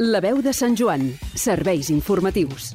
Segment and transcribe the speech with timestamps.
[0.00, 1.02] La veu de Sant Joan.
[1.36, 2.70] Serveis informatius.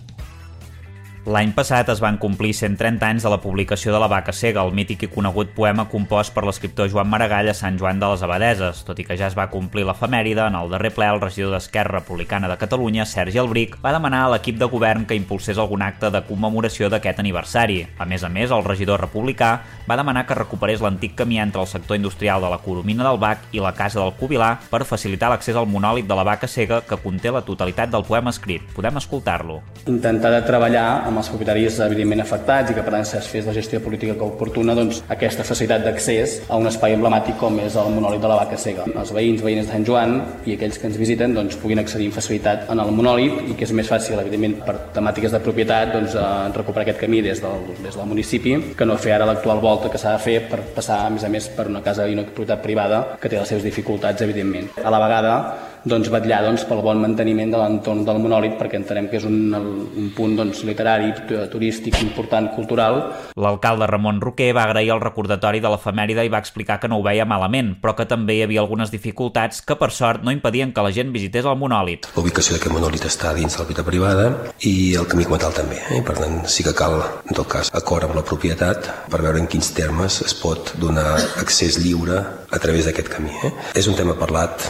[1.25, 4.75] L'any passat es van complir 130 anys de la publicació de La vaca cega, el
[4.77, 8.83] mític i conegut poema compost per l'escriptor Joan Maragall a Sant Joan de les Abadeses.
[8.85, 11.95] Tot i que ja es va complir l'efemèride, en el darrer ple el regidor d'Esquerra
[11.97, 16.11] Republicana de Catalunya, Sergi Albric, va demanar a l'equip de govern que impulsés algun acte
[16.13, 17.79] de commemoració d'aquest aniversari.
[17.97, 19.49] A més a més, el regidor republicà
[19.89, 23.49] va demanar que recuperés l'antic camí entre el sector industrial de la Coromina del Bac
[23.49, 27.01] i la Casa del Cubilà per facilitar l'accés al monòlit de la vaca cega que
[27.01, 28.61] conté la totalitat del poema escrit.
[28.77, 29.63] Podem escoltar-lo.
[29.89, 33.45] Intentar de treballar amb amb els propietaris evidentment afectats i que per tant es fes
[33.47, 37.77] la gestió política que oportuna doncs, aquesta facilitat d'accés a un espai emblemàtic com és
[37.79, 38.83] el monòlit de la vaca cega.
[38.91, 42.17] Els veïns, veïnes de Sant Joan i aquells que ens visiten doncs, puguin accedir amb
[42.17, 46.17] facilitat en el monòlit i que és més fàcil, evidentment, per temàtiques de propietat doncs,
[46.19, 46.25] eh,
[46.57, 50.01] recuperar aquest camí des del, des del municipi que no fer ara l'actual volta que
[50.01, 52.63] s'ha de fer per passar, a més a més, per una casa i una propietat
[52.65, 54.73] privada que té les seves dificultats, evidentment.
[54.83, 55.37] A la vegada,
[55.85, 59.53] doncs, vetllar doncs, pel bon manteniment de l'entorn del monòlit perquè entenem que és un,
[59.53, 61.11] un punt doncs, literari,
[61.51, 63.01] turístic, important, cultural.
[63.37, 67.05] L'alcalde Ramon Roquer va agrair el recordatori de l'efemèride i va explicar que no ho
[67.05, 70.85] veia malament, però que també hi havia algunes dificultats que per sort no impedien que
[70.85, 72.09] la gent visités el monòlit.
[72.15, 74.29] La ubicació d'aquest monòlit està dins de la propietat privada
[74.65, 75.77] i el camí cometal també.
[75.93, 76.01] Eh?
[76.05, 76.97] Per tant, sí que cal,
[77.29, 81.13] en tot cas, acord amb la propietat per veure en quins termes es pot donar
[81.43, 83.35] accés lliure a través d'aquest camí.
[83.45, 83.53] Eh?
[83.77, 84.65] És un tema parlat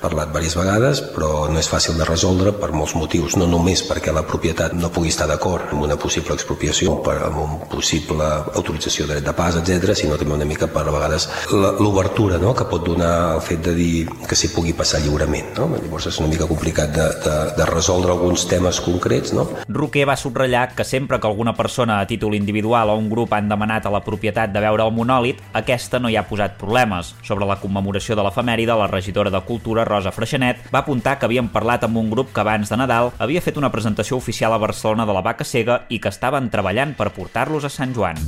[0.00, 4.14] parlat diverses vegades, però no és fàcil de resoldre per molts motius, no només perquè
[4.14, 9.06] la propietat no pugui estar d'acord amb una possible expropiació, per, amb un possible autorització
[9.06, 12.54] de dret de pas, etc, sinó també una mica per a vegades l'obertura no?
[12.54, 15.52] que pot donar el fet de dir que s'hi pugui passar lliurement.
[15.58, 15.68] No?
[15.76, 19.34] Llavors és una mica complicat de, de, de resoldre alguns temes concrets.
[19.36, 19.46] No?
[19.68, 23.48] Roquer va subratllar que sempre que alguna persona a títol individual o un grup han
[23.50, 27.14] demanat a la propietat de veure el monòlit, aquesta no hi ha posat problemes.
[27.26, 31.48] Sobre la commemoració de l'efemèride, la regidora de Cultura, Rosa Freixenet, va apuntar que havien
[31.52, 35.06] parlat amb un grup que abans de Nadal havia fet una presentació oficial a Barcelona
[35.06, 38.20] de la vaca cega i que estaven treballant per portar-los a Sant Joan.